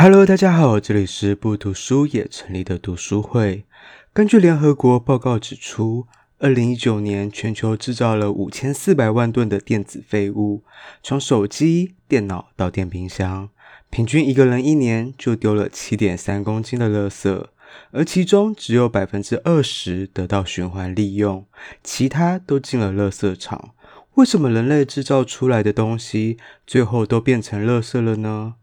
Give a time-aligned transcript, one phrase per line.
[0.00, 3.64] Hello，大家好，这里是不读书也成立的读书会。
[4.12, 6.06] 根据联合国报告指出，
[6.38, 10.62] 二零一九年全球制造了五千四百万吨的电子废物，
[11.02, 13.48] 从手机、电脑到电冰箱，
[13.90, 17.46] 平均一个人一年就丢了七点三公斤的垃圾，
[17.90, 21.44] 而其中只有百分之二十得到循环利用，
[21.82, 23.70] 其他都进了垃圾场。
[24.14, 28.54] 为什么人类制造出来的东西最后都变成垃圾了呢？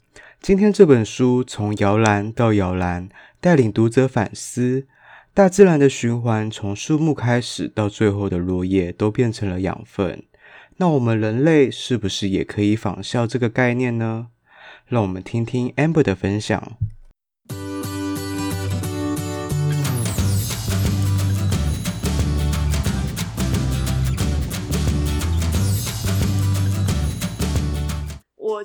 [0.45, 3.09] 今天这本书从摇篮到摇篮，
[3.41, 4.85] 带领读者反思
[5.33, 10.21] 大自然的循环，从树木开始到最后的落叶都变成了养分。
[10.77, 14.27] 那我们人类是不是也可以仿效这个概念呢？
[14.85, 16.77] 让我们听听 Amber 的分享。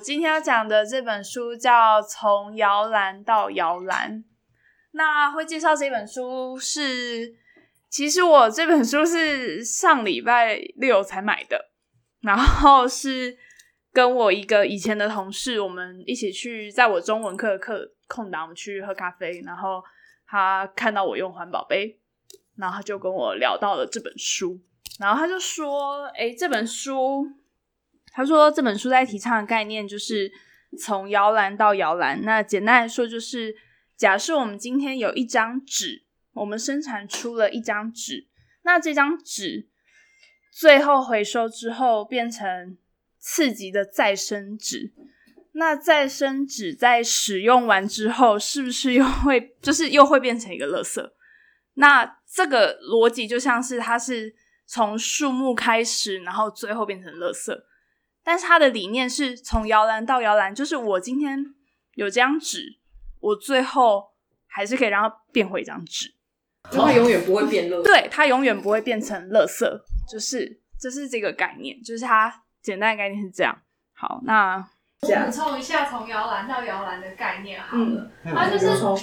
[0.01, 4.19] 今天要讲的这本书叫《从摇篮到摇篮》。
[4.93, 7.35] 那会介绍这本书是，
[7.89, 11.69] 其实我这本书是上礼拜六才买的，
[12.21, 13.37] 然后是
[13.93, 19.81] 跟我一个以前的同事，我们一起去，在我中文课的课空档，我们去喝咖啡，然后
[20.27, 21.99] 他看到我用环保杯，
[22.57, 24.59] 然后他就跟我聊到了这本书，
[24.99, 27.27] 然后他就说：“诶，这本书。”
[28.13, 30.29] 他说：“这本书在提倡的概念就是
[30.77, 32.21] 从摇篮到摇篮。
[32.23, 33.55] 那简单来说，就是
[33.95, 38.27] 假设我们今天有一张纸，我们生产出了一张纸，
[38.63, 39.69] 那这张纸
[40.51, 42.77] 最后回收之后变成
[43.17, 44.91] 次级的再生纸。
[45.53, 51.09] 那再生纸在使用完之后，是不是又会就是又会变成一个垃圾？
[51.75, 57.57] 那这个逻辑就像是它是从树木开始，然后最后变成垃圾。”
[58.31, 61.37] 但是他的理念是从摇篮到摇篮，就是我今天
[61.95, 62.77] 有这张纸，
[63.19, 64.11] 我最后
[64.47, 66.13] 还是可以让它变回一张纸，
[66.71, 67.83] 它永远不会变垃圾。
[67.83, 69.69] 对，它永远不会变成垃圾，
[70.09, 73.53] 就是这是这个概念，就是它简单的概念是这样。
[73.91, 74.65] 好，那
[75.01, 78.97] 补充一下从摇篮到摇篮的概念好了，它就是从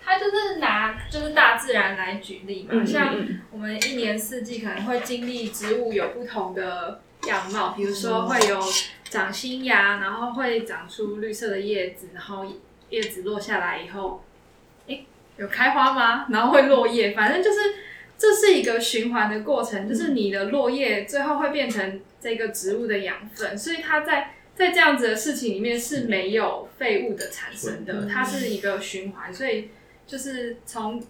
[0.00, 3.16] 它就是拿就是大自然来举例嘛，像
[3.50, 7.02] 我们一年四季可能会经历植物有不同的。
[7.26, 8.58] 样貌，比如说会有
[9.08, 12.46] 长新芽，然后会长出绿色的叶子，然后
[12.88, 14.24] 叶子落下来以后，
[14.86, 15.04] 诶，
[15.36, 16.26] 有开花吗？
[16.30, 17.58] 然后会落叶，反正就是
[18.16, 29.70] 这是一个循环的过程，就是你的落叶最后会变成这个植物的养分，所以它在在这样子的事情里面是没有废物的产生的，它是一个循环，所以
[30.06, 31.02] 就是从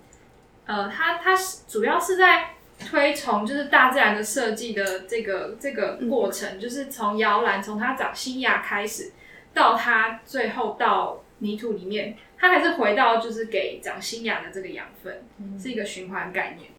[0.66, 2.54] 呃，它它是主要是在。
[2.80, 9.12] 推崇就是大自然的设计的这个这个过程，嗯、就是从摇篮从它长新芽开始，
[9.54, 16.72] 到它最后到泥土里面，它还是回到就是给长新芽的这个养分，嗯、是一个循环概念。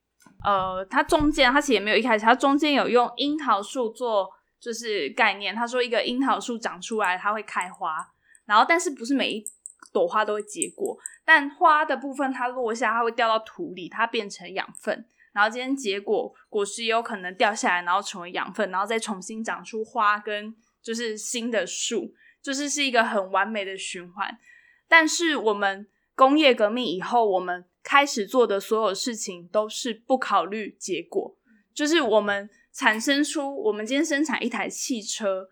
[0.43, 4.29] 呃，它中间它其实也没有一开始，它中间有用樱桃树做
[4.59, 5.55] 就是概念。
[5.55, 7.95] 他说一个樱桃树长出来它会开花，
[8.45, 9.43] 然后但是不是每一
[9.93, 15.05] 朵花都会结果，但花的部分它落下它会掉到土里，它变成养分。
[15.33, 24.37] 然后今天结果果实也有可能掉下来，然后成为养分，然后再重新长出花跟就是新的树，就是是一个很完美的循环。
[24.89, 31.37] 但是我们工业革命以后，我们开始做的所有事情都是不考虑结果，
[31.73, 35.47] 就是我们产生出我们今天生产一台汽车，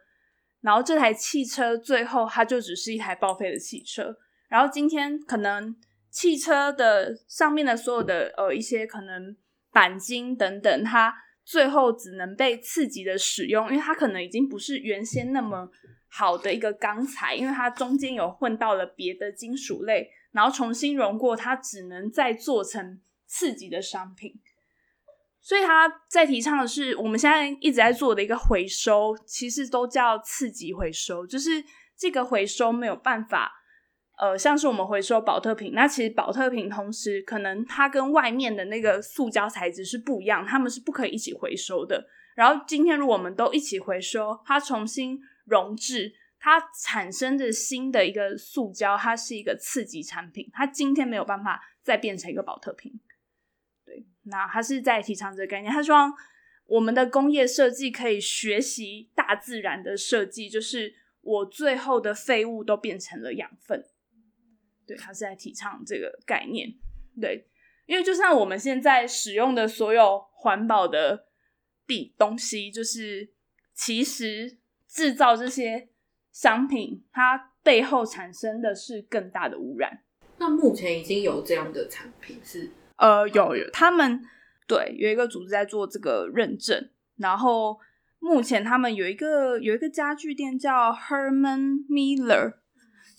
[0.60, 4.18] 然后这台汽车最后它就只是一台报废的汽车，
[4.50, 5.74] 然后今天可能
[6.12, 9.38] 汽车的上面的所有的呃一些可能。
[9.72, 11.14] 钣金等等，它
[11.44, 15.70] 最后只能被次级的使用，因为它可能已经不是原先那么
[16.08, 24.40] 好的一个钢材，因为它中间有混到了别的金属类，然后重新熔过，它只能再做成次级的商品。
[25.42, 31.64] 所以他在提倡的是，我们现在一直在做的一个回收，其实都叫次级回收，就是
[31.98, 33.59] 这个回收没有办法。
[34.20, 42.06] 呃，像是我们回收宝特瓶，那其实宝特瓶同时可能它跟外面的那个塑胶材质是不一样，它们是不可以一起回收的。
[42.36, 53.00] 然后今天如果我们都一起回收，它重新溶制，它产生的新的一个塑胶，它是一个次级产品，它今天没有办法再变成一个宝特瓶。
[53.86, 56.14] 对，那它是在提倡这个概念，他希望
[56.66, 63.86] 我们的工业设计可以学习大自然的设计，就是我最后的废物都变成了养分。
[64.90, 66.68] 对，他是在提倡这个概念。
[67.22, 67.48] 对，
[67.86, 71.28] 因为就像我们现在使用的所有环保的
[71.86, 73.30] 地东西，就是
[73.76, 74.58] 其实
[74.88, 75.90] 制造这些
[76.32, 80.04] 商品，它背后产生的是更大的污染。
[80.40, 82.72] 那目前已经有这样的产品是？
[82.96, 84.22] 呃，有有，他们
[84.68, 87.78] 对有一个组织在做这个认证，然后
[88.20, 92.56] 目前他们有一个有一个家具店叫 Herman Miller，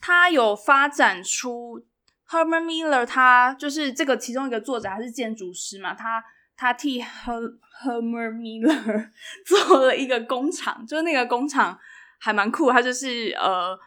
[0.01, 1.85] 他有发展出
[2.29, 6.23] Herman Miller，他就是这个其中一个作者还是建筑师嘛，他
[6.57, 9.11] 他替 Her Herman Miller
[9.47, 11.79] 做了一个工厂，就是那个工厂
[12.19, 13.79] 还蛮酷，他就是呃。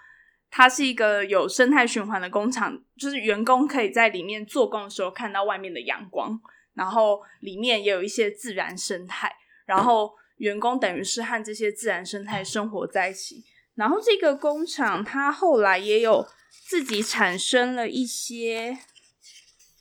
[0.56, 6.40] 它是一个有生态循环的工厂，就是员工可以在里面做工的时候看到外面的阳光，
[6.76, 13.44] 然后里面也有一些自然生态，然后员工等于是和这些自然生态生活在一起。
[13.76, 16.28] 然后这个工厂它后来也有
[16.68, 18.78] 自己产生了一些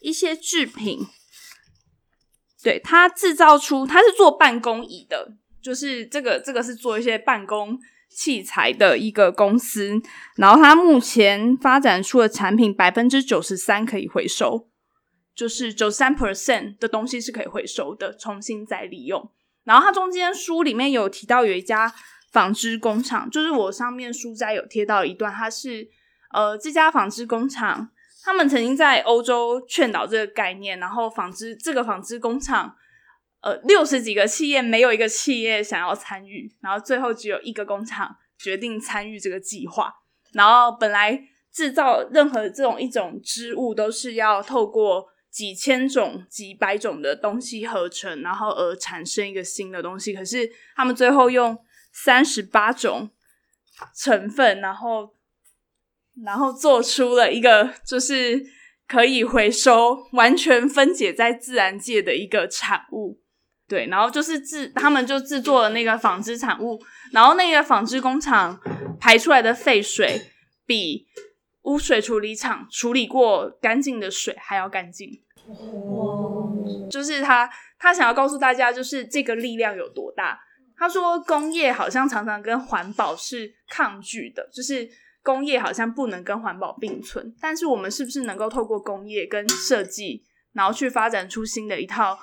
[0.01, 1.07] 一些制品，
[2.63, 7.79] 对，它制造出，它是做办公椅的，就是这个这个是做一些办公。
[8.15, 9.99] 器材的一个公司，
[10.37, 14.69] 然后它目前发展出的产品百分之九十三可以回收，
[15.35, 19.31] 就是九三 percent 的东西是可以回收的，重新再利用。
[19.65, 21.91] 然后它中间书里面有提到有一家
[22.33, 25.89] 纺织工厂，就是我上面书斋有贴到一段，它是
[26.33, 27.91] 呃这家纺织工厂，
[28.25, 32.77] 他们曾经在欧洲劝导这个概念，然后纺织这个纺织工厂。
[33.43, 39.93] 呃，六十几个企业没有一个企业想要参与，然后最后只有一个工厂决定参与这个计划。
[40.33, 41.21] 然后本来
[41.53, 50.15] 制造任何这种一种织物都是要透过几千种、几百种的东西合成，然后而产生一个新的东西。
[50.15, 51.59] 可是他们最后用
[51.93, 53.11] 三十八种
[53.95, 55.15] 成分，然后
[56.25, 58.45] 然后做出了一个就是
[58.89, 63.21] 可以回收、完全分解在自然界的一个产物。
[63.69, 66.79] 对，然后就是制，他们就制作了那个纺织产物，
[67.13, 68.61] 然后那个纺织工厂
[69.01, 70.31] 排出来的废水
[70.67, 71.07] 比
[71.63, 75.23] 污水处理厂处理过干净的水还要干净。
[76.91, 80.39] 就是他，他想要告诉大家，就是这个力量有多大。
[80.83, 84.89] 他说，工业好像常常跟环保是抗拒的，就是
[85.23, 87.33] 工业好像不能跟环保并存。
[87.41, 90.25] 但是我们是不是能够透过工业跟设计，
[90.55, 92.19] 然后去发展出新的一套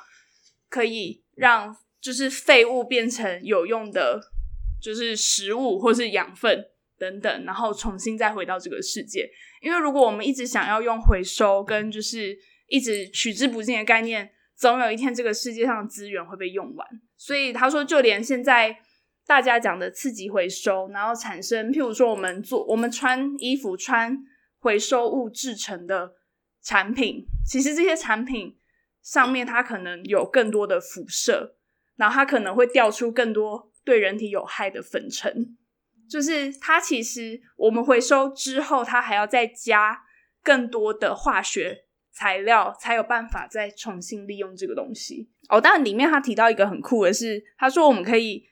[0.69, 1.23] 可以。
[1.35, 4.19] 让就是废物变成有用的，
[4.81, 6.65] 就是食物或是养分
[6.97, 9.25] 等等，然后重新再回到这个世界。
[9.61, 16.85] 因为如果我们一直想要用回收跟就是一直取之不尽的概念，总有一天这个世界上的资源会被用完。
[17.19, 18.79] 所以他说，就连现在
[19.27, 24.17] 大家讲的刺激回收，然后产生，譬如说我们做我们穿衣服穿
[24.57, 26.13] 回收物制成的
[26.63, 28.55] 产品，其实这些产品。
[29.01, 31.55] 上面它可能有更多的辐射，
[31.95, 35.57] 然后它可能会掉出更多对人体有害的粉尘。
[36.07, 40.03] 就是它其实我们回收之后，它还要再加
[40.43, 41.85] 更多的化学
[42.19, 45.29] 材料，才有办法再重新利用这个东西。
[45.47, 48.43] 哦，当然里面他提到一个很酷的是，他说我们可以，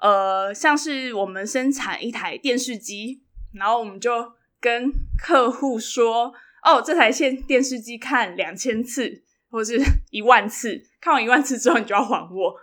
[0.00, 3.22] 呃，像是我们生产一台电视机，
[3.54, 6.34] 然后我们就跟客户说，
[6.64, 9.22] 哦，这台线电视机看两千次。
[9.50, 9.80] 或是
[10.12, 12.54] 一万次，看完一万次之后，你就要还我，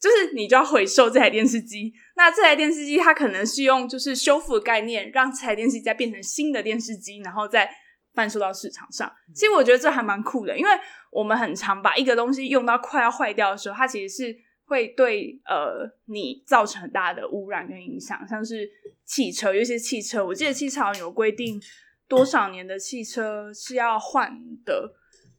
[0.00, 1.94] 就是你就要回收这台电视机。
[2.16, 7.70] 那这台电视机它可能是用就是修复的概念，让这台电视机再变成新的电视机，然后再
[8.16, 9.08] 贩售到市场上。
[9.32, 10.70] 其实我觉得这还蛮酷的，因为
[11.12, 18.26] 我们很常把一个东西用到快要坏掉的时候，它其实是会对呃你造成很大的污染跟影响。
[18.26, 18.68] 像是
[19.04, 21.62] 汽车，有些汽车，我记得汽车好像有规定
[22.08, 24.94] 多少年的汽车是要换的。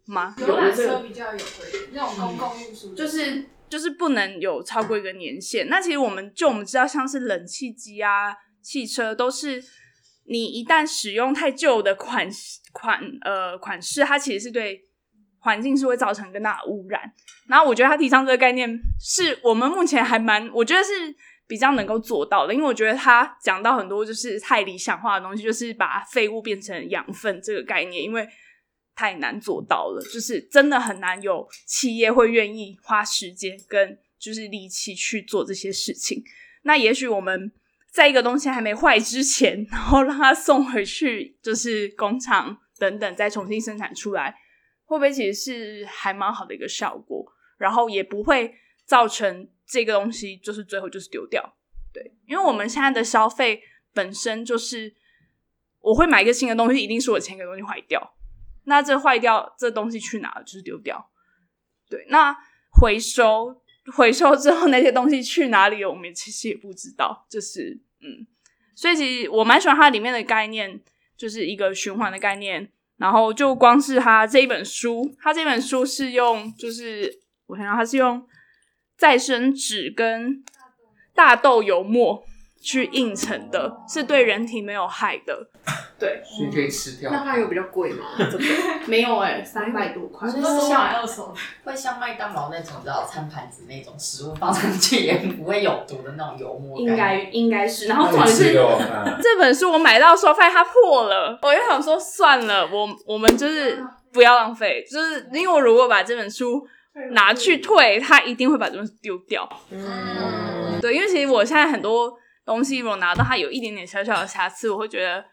[0.09, 0.33] 吗？
[0.39, 5.67] 游览车比较有规定，那种公共运输就是就是不能有超过一个年限。
[5.67, 9.61] 那其实我们就我们知道，像是冷气机啊、汽车，都是
[10.27, 12.29] 你一旦使用太旧的款
[12.71, 14.85] 款呃款式，它其实是对
[15.39, 17.01] 环境是会造成更大的污染。
[17.47, 18.69] 然后我觉得他提倡这个概念，
[18.99, 21.15] 是我们目前还蛮我觉得是
[21.47, 28.27] 比较能够做到的，因为我觉得他讲到很多就是太理想化的东西，就是把废物变成养分这个概念，因为。
[28.99, 36.23] 太难做到了，就是真的很难有企业会愿意花时间跟就是力气去做这些事情。
[36.63, 37.51] 那也许我们
[37.91, 44.35] 在一个东西还没坏之前， 然后让它送回去，就是工厂等等，再重新生产出来，
[44.85, 47.25] 会不会其实是还蛮好的一个效果？
[47.57, 48.53] 然后也不会
[48.85, 51.57] 造成这个东西就是最后就是丢掉。
[51.91, 53.63] 对，因为我们现在的消费
[53.93, 54.93] 本身就是，
[55.79, 58.15] 我会买一个新的东西，一定是我前一个东西坏掉。
[58.65, 60.39] 那这坏掉，这东西去哪？
[60.45, 61.09] 就是丢掉。
[61.89, 62.35] 对，那
[62.69, 63.63] 回收
[63.95, 65.89] 回收之后那些东西去哪里了？
[65.89, 67.25] 我们其实也不知道。
[67.29, 68.27] 就是嗯，
[68.75, 70.79] 所以其实我蛮喜欢它里面的概念，
[71.15, 72.69] 就是一个循环的概念。
[72.97, 78.27] 然后就光是它这一本书，它这本书是用，就是我想想，它是用
[78.97, 80.43] 再生纸跟
[81.13, 82.25] 大豆油墨
[82.59, 85.51] 去印成的，是对人体没有害的。
[85.99, 87.09] 对，所以可以吃掉。
[87.11, 88.05] 那它有比较贵吗？
[88.19, 88.43] 这个
[88.85, 90.29] 没有哎、欸，三百多块。
[90.29, 96.79] 是像买二手的，会像麦当劳那种，知道餐盘子那种食物放上去也不会有毒的那种油墨。
[96.79, 97.87] 应该应该是。
[97.87, 98.53] 然后重点是
[99.23, 106.63] 这本书我买到的时候发现它破了，我就想说算了，我我们就是不要浪费，就是因为我如果把这本书
[107.13, 109.49] 拿去退，他一定会把这本书丢掉。
[109.71, 112.13] 嗯，对，因为其实我现在很多
[112.45, 115.25] 东西如果拿到它有一点点小小的瑕疵，我会觉得。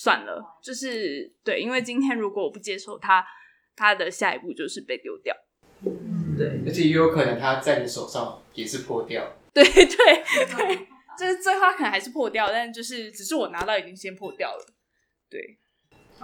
[0.00, 3.26] 算了，就是对，因为今天如果我不接受他，
[3.74, 5.34] 他的下一步就是被丢掉。
[5.84, 9.32] 嗯，对，而且也有可能他在你手上也是破掉。
[9.52, 10.86] 对对对，
[11.18, 14.66] 就是最后它可能还是破掉，但就是只是我拿到已经先破掉了。
[15.28, 15.58] 对，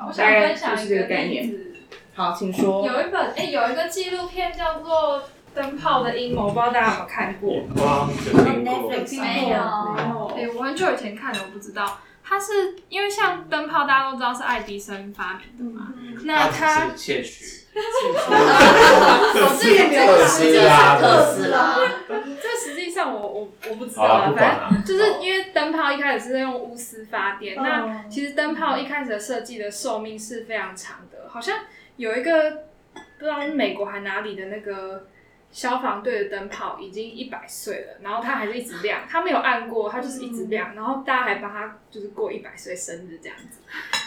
[0.07, 1.53] 我想分享一个概念。
[2.15, 2.87] 好，请说。
[2.87, 5.21] 有一本哎、欸，有一个纪录片叫做
[5.53, 7.55] 《灯泡的阴谋》，不知道大家有没有看过？
[7.85, 8.89] 哇，没有，
[9.21, 9.57] 没有。
[10.37, 11.99] 哎，我很久以前看的，我不知道。
[12.27, 15.93] 它是因为像灯泡，大家都知道是爱迪生发明的嘛。
[15.97, 17.79] 嗯、那他窃取，我
[19.61, 21.77] 这个没有特斯拉，特斯拉。
[22.43, 31.59] 这实际上我我我不知道啊，反正就是因为灯泡一开始是在用钨丝发电，那其实灯泡一开始的设计的寿命是非常长的，好像
[31.97, 32.51] 有一个
[32.95, 35.09] 不知道是美国还哪里的那个。
[35.55, 43.61] 消防队的灯泡已经一百岁了，然后它还是一直亮，它没有按过，它就是一直亮，然后大家还帮它就是过一百岁生日这样子。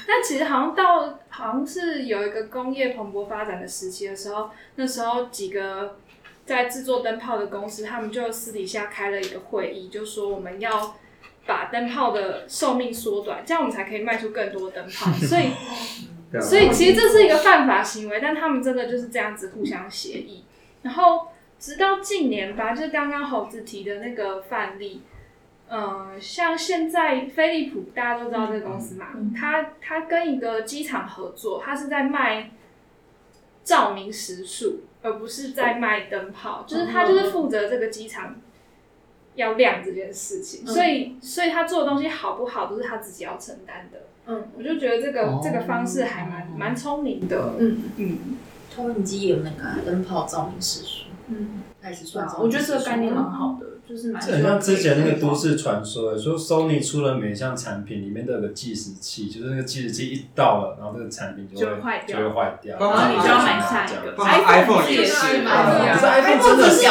[0.06, 5.98] 但其实好像到好像是有一个工业蓬勃发展的时期的时候，那时候几个
[6.46, 10.98] 在制作灯泡的公司，他们就私底下开了一个会议，就说我们要
[11.46, 15.10] 把灯泡的寿命缩短，这样我们才可以卖出更多灯泡。
[15.25, 20.44] 所以，所以其实这是一个犯法行为，但他们真的就是这样子互相协议，
[20.82, 21.30] 然后。
[21.60, 25.02] 直到近年吧，就是刚刚猴子提的那个范例，
[25.68, 32.52] 呃，像现在飞利浦大家都知道这个公司嘛，他他跟一个机场合作，他是在卖
[33.64, 38.36] 照明时数，而不是在卖灯泡，就是他就是负责这个机场
[39.36, 44.00] 要亮这件事情，所以所以他做的东西好不好都是他自己要承担的。
[44.28, 47.56] 嗯，我就觉得这个、哦、这个方式还蛮蛮聪明的。
[47.60, 48.18] 嗯嗯，
[48.74, 51.07] 投影机有那个灯泡照明时数。
[51.30, 54.22] 嗯，还是算，我觉得这个概念蛮好的，就是蛮。
[54.22, 64.16] 很像之前那个都市传说，说 Sony 出了每项产品里面都有个计时器，就是那个计时器一到了，然后这个产品就会坏掉，就会坏掉，然后你就要买下一个。
[64.18, 66.86] iPhone 也是，可是 iPhone 真的是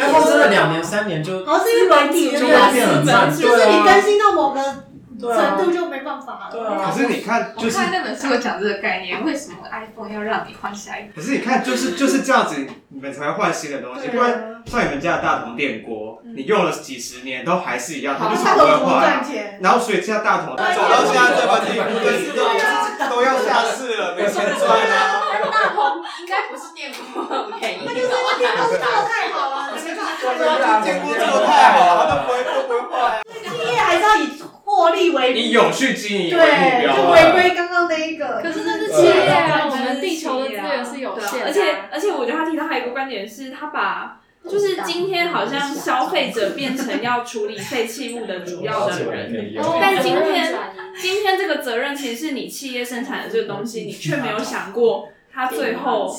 [0.00, 4.86] ，iPhone 真的两年三年就，好像是因为软体就变很慢，就是你更新到某个。
[5.18, 6.48] 程度就没办法了。
[6.52, 6.90] 对啊。
[6.90, 11.12] 可是你看，就是我看那本书有讲这个概念，为什么 iPhone 要让你换下一个？
[11.16, 12.54] 可是你看，就是就是这样子，
[12.88, 14.08] 你们才会换新的东西。
[14.08, 19.24] 不然像你们家的大同电锅，你用了几十年都还是一样，它就是不会坏。
[19.60, 21.90] 然后所以现在大同走到现在这么地步，
[22.38, 25.22] 都都要下市了，没钱赚啊。
[25.50, 28.08] 大同应该不是电锅便宜，那就是
[28.38, 30.12] 电锅做的太好了，没办法。
[30.36, 33.20] 对啊，电锅做的太好了，它都不会都不会坏啊。
[33.26, 34.45] 企业还是要以。
[34.76, 38.42] 获利为以永续经营为目标，对，就回归刚刚那一个。
[38.42, 41.46] 可是那是企业啊，我们地球的资源是有限的。
[41.46, 50.54] 而且而且，我觉得他提到还有一个观点是，他把就是今天好像消费者变成要处理废弃物的主要的人，但今天
[51.00, 56.14] 今天这个责任其实是你企业生产的这个东西，你却没有想过他最后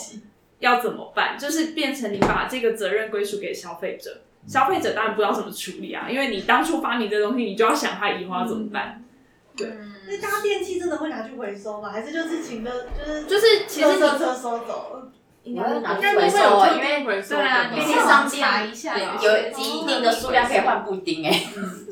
[0.60, 4.22] 要怎么办，就是变成你把这个责任归属给消费者。
[4.48, 9.04] 消费者当然不知道怎么处理啊，因为你当初发明这东西，你就要想它以后要怎么办。
[9.56, 9.68] 对，
[10.08, 11.89] 那家电器真的会拿去回收吗？
[11.92, 12.72] 还是就是请个
[13.06, 15.04] 就是就是其实车车收走？
[15.44, 18.46] 应该会拿去回收啊，因为对啊，便利商店
[19.22, 21.42] 有一定的数量可以换布丁哎。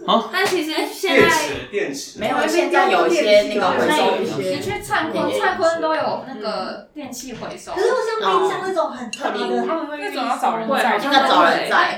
[0.06, 1.30] 好，但其实现在
[1.72, 7.72] 电池没有，现在有一些那个回收，你去灿坤，灿坤都有那个电器回收。
[7.72, 11.98] 可是像冰箱那种很特别的，他们会那种要找人在，要找人在，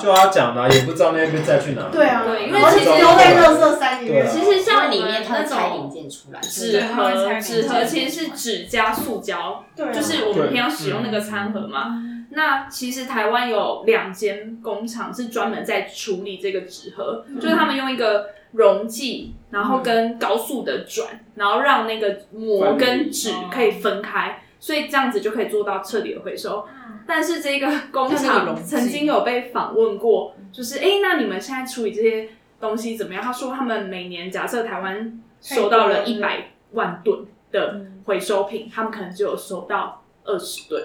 [0.00, 1.88] 就要讲的，也不知道那边再去哪。
[1.90, 4.26] 对啊，对，因为其实丢在垃圾山里面。
[4.28, 12.02] 其实像里面它拆零件出来，纸盒，纸盒其实是纸加塑胶，就是我们平常使用那个餐盒嘛。
[12.30, 24.34] 那其实台湾有两间工厂是专门在处理这个纸盒，嗯、就是他们用一个溶剂，然后跟高速的转，嗯、然后让那个膜跟纸可以分开，哦、
[24.64, 26.66] 所以这样子就可以做到彻底的回收。
[26.74, 33.22] 嗯、但是这个工厂曾经有被访问过，就是哎、欸，那你们现在处理这些东西怎么样？
[33.22, 40.82] 他说他们每年假设台湾收到了一百万吨的回收品，他们可能只有收到二十吨。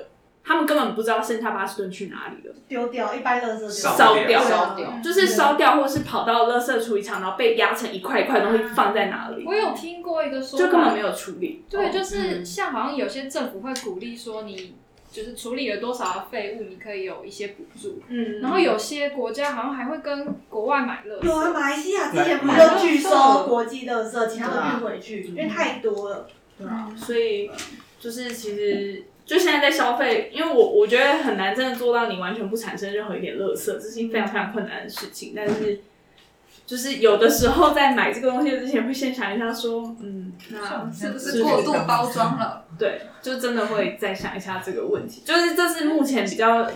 [0.49, 9.45] 他们根本不知道剩下八十吨去哪里了，丢掉，一般垃圾烧掉，烧掉，就是烧掉，或是跑到垃圾处理厂，然后被压成一块一块东西放在哪里？
[9.45, 11.63] 我有听过一个说法，就根本没有处理。
[11.69, 14.73] 对，就是像好像有些政府会鼓励说，你
[15.11, 18.01] 就是处理了多少的废物，你可以有一些补助。
[18.07, 21.27] 嗯，然后有些国家好像还会跟国外买垃圾。
[21.27, 26.27] 有啊，马来西亚之前不是拒收国际垃圾，其他们运回去，因为太多了。
[26.57, 27.51] 对啊，所以
[27.99, 29.03] 就是其实。
[29.29, 35.33] 就现在在消费，因为我我觉得很难真的做到你完全不产生任何一点垃圾，这是一件非常非常困难的事情。
[35.35, 35.81] 但是，
[36.65, 42.65] 就是有的时候在买这个东西之前，会先想一下说，嗯，那是不是过度包装了？
[42.79, 45.21] 对，就真的会再想一下这个问题。
[45.23, 46.67] 就是这是目前比较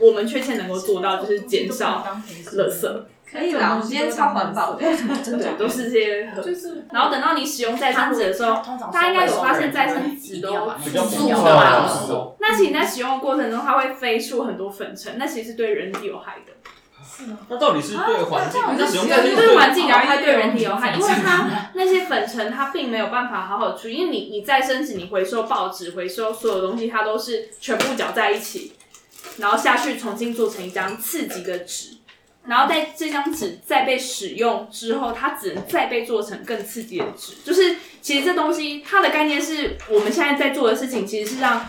[0.00, 2.18] 我们确切能够做到，就是减少
[2.52, 3.02] 垃圾。
[3.30, 4.82] 可以啦，我们今天超环保的，
[5.22, 6.86] 真的都是这些，就是。
[6.90, 12.36] 然后等到你使用再生纸的时候，大家应该有发现再生纸都塑化了。
[12.40, 16.52] 那其实你在使用的过程中，它会飞出很多粉尘，那其实是对人体有害的。
[17.04, 17.38] 是吗？
[17.48, 18.62] 那到底是对环境？
[18.62, 28.72] 对对环境有害，对人体有害，因为它那些粉尘它并没有办法好好处理，因为你你再生纸，你回收报纸，回收所有东西，它都是全部搅在一起，
[29.38, 31.97] 然后下去重新做成一张次级的纸。
[32.46, 37.34] 然后在这张纸再被使用之后，它只能再被做成更刺激的纸。
[37.44, 41.68] 就是其实这东西它的概念是我们现在在做的事情，其实是让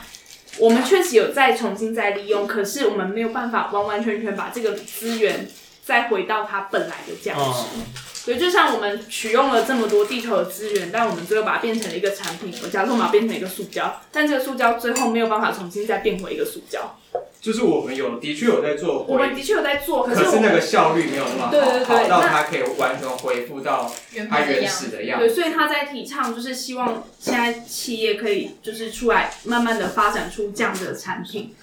[0.58, 5.50] 我们确实有再重新再利用，可是我们没有办法完完全全把这个资源
[5.84, 8.09] 再回到它本来的价值。
[8.30, 16.96] 所以就像我们取用了这么多地球的资源，但我们最后把它变成了一个产品，我假设我们把它变成一个塑胶，但这个塑胶最后没有办法重新再变回一个塑胶。
[17.42, 23.92] 就是我们有的确有在做，我们的确有在做，可是，可是那个效率没有那么好，对对对，好到它可以完全恢复到
[24.30, 25.26] 它原始的样子。
[25.26, 31.56] 对，所以他在提倡，就是希望现在企业可以就是出来，慢慢的发展出这样的产品。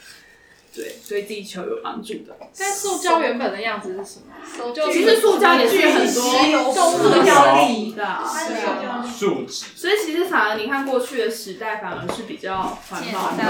[0.77, 2.37] 对，对地球有帮助的。
[2.59, 4.93] 但塑胶原本的样子是什么？
[4.93, 8.07] 其实塑胶也是很多动物的胶粒的，
[9.19, 9.65] 树脂。
[9.75, 13.43] 所以其实反而你看过去的时代反而是比较环保的。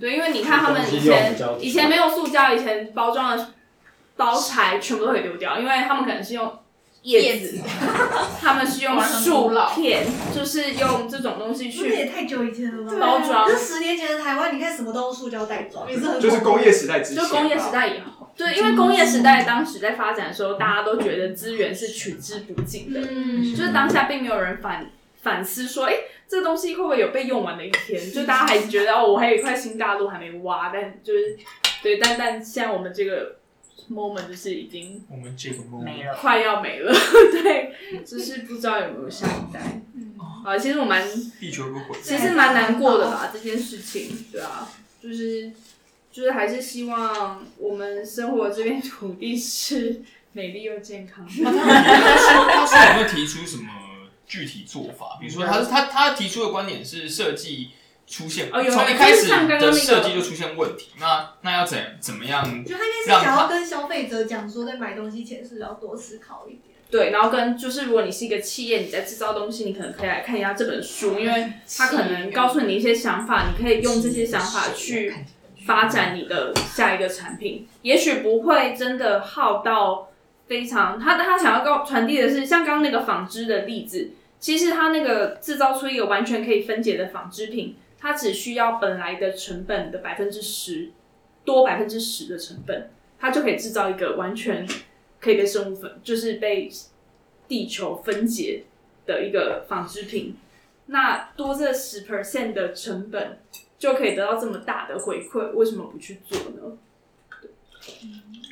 [0.00, 3.54] 对，因为你看他们以前以前没有塑胶，以前包装的
[4.16, 6.52] 包材全部都可以丢掉，因为他们可能是用。
[7.06, 7.60] 叶子，
[8.42, 11.88] 他们是用树片，就是用这种东西去。
[11.88, 12.98] 这也太久以前了吧？
[12.98, 13.48] 包装。
[13.48, 16.20] 这十年前的台湾，你看什么都用塑胶袋装，也是很。
[16.20, 17.22] 就是工业时代之前。
[17.22, 24.90] 就工业时代以后，对，因为工业时代当时在发展的时候，大家都觉得资源是取之不尽的，嗯，就是当下并没有人反
[25.22, 25.94] 反思说，哎，
[26.26, 28.12] 这个东西会不会有被用完的一天？
[28.12, 31.38] 就大家还觉得哦，我还有一块新大陆还没挖，但就是
[31.84, 33.36] 对，但但现在我们这个。
[33.90, 36.92] Moment 就是已经我们这个 moment 没了，快要没了，
[37.30, 39.82] 对，就是不知道有没有下一代。
[40.44, 41.06] 啊，其实我蛮
[41.40, 44.68] 地球如果其实蛮难过的吧，这件事情，对啊，
[45.02, 45.52] 就是
[46.12, 51.32] 就是还是希望我们生活的这片土地是美丽又健康 的。
[51.44, 53.68] 他说有没有提出什么
[54.26, 55.18] 具体做法？
[55.20, 57.70] 比如说他，他是他他提出的观点是设计。
[58.06, 62.44] 出现从一开始的设计就出现问题，那那要怎怎么样？
[62.64, 66.76] 就他应该是想要跟消费者讲说，在买东西前是要多思考一点。
[66.88, 75.12] 对，然后跟就是如果你是一个企业，你在制造东西，你可能可以来看一下这本书，因为他可能告诉你一些想法，你可以用这些想法去
[75.66, 77.66] 发展你的下一个产品。
[77.82, 80.10] 也许不会真的耗到
[80.46, 87.76] 非常，他他想要告传递的是，像刚刚那个纺织的例子，其实他那个制造出一个完全可以分解的纺织品。
[87.98, 90.90] 它只需要本来的成本的百分之十，
[91.44, 94.68] 多百分之十的成本，它就可以制造一个完全
[95.18, 96.70] 可以被生物分，就是被
[97.48, 98.64] 地球分解
[99.06, 100.36] 的一个纺织品。
[100.86, 103.40] 那多这十 percent 的成本
[103.78, 106.76] 就可以得到这么大的回馈，为什么不去做呢？
[107.40, 107.50] 对，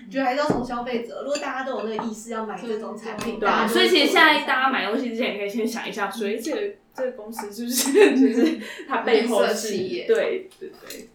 [0.07, 6.75] 我觉得还是要从消费者，如果大家都有那个意识要买这种产品，对啊，所以其实现在大家买东西之前，也可以先想一下，所以这个。
[6.97, 9.69] 这个公司是不是 就是它背后是？
[10.07, 11.09] 对对对。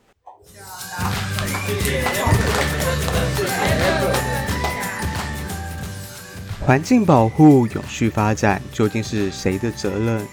[6.65, 10.28] 环境保护、永续发展究竟是谁的责任？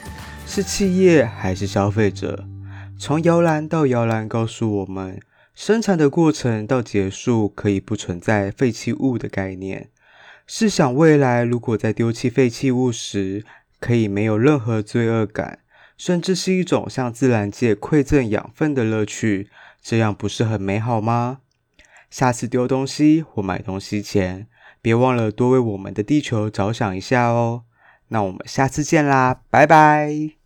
[0.47, 2.45] 是企业还是消费者？
[2.99, 5.21] 从摇篮到摇篮告诉我们，
[5.55, 9.91] 生产的过程到结束可以不存在废弃物的概念。
[10.47, 13.45] 试想未来，如果在丢弃废弃物时，
[13.81, 15.61] 可以没有任何罪恶感，
[15.97, 19.49] 甚至是一种向自然界馈赠养分的乐趣，
[19.83, 21.39] 这样不是很美好吗？
[22.11, 24.47] 下次丢东西或买东西前，
[24.81, 27.65] 别忘了多为我们的地球着想一下哦。
[28.09, 30.31] 那我们下次见啦，拜拜。